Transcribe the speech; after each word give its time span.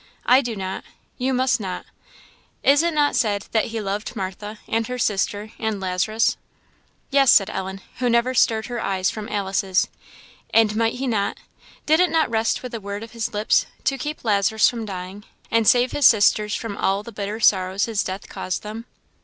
I 0.25 0.41
do 0.41 0.55
not 0.55 0.83
you 1.19 1.31
must 1.31 1.59
not. 1.59 1.85
Is 2.63 2.81
it 2.81 2.95
not 2.95 3.15
said 3.15 3.45
that 3.51 3.65
'he 3.65 3.79
loved 3.79 4.15
Martha, 4.15 4.57
and 4.67 4.87
her 4.87 4.97
sister, 4.97 5.51
and 5.59 5.79
Lazarus?'" 5.79 6.37
"Yes," 7.11 7.31
said 7.31 7.51
Ellen, 7.51 7.81
who 7.99 8.09
never 8.09 8.33
stirred 8.33 8.65
her 8.65 8.81
eyes 8.81 9.11
from 9.11 9.29
Alice's. 9.29 9.89
"And 10.51 10.75
might 10.75 10.95
he 10.95 11.05
not 11.05 11.37
did 11.85 11.99
it 11.99 12.09
not 12.09 12.31
rest 12.31 12.63
with 12.63 12.73
a 12.73 12.81
word 12.81 13.03
of 13.03 13.11
his 13.11 13.31
lips, 13.31 13.67
to 13.83 13.95
keep 13.99 14.23
Lazarus 14.23 14.67
from 14.67 14.85
dying, 14.87 15.23
and 15.51 15.67
save 15.67 15.91
his 15.91 16.07
sisters 16.07 16.55
from 16.55 16.75
all 16.77 17.03
the 17.03 17.11
bitter 17.11 17.39
sorrow 17.39 17.77
his 17.77 18.03
death 18.03 18.27
caused 18.27 18.63
them?" 18.63 18.85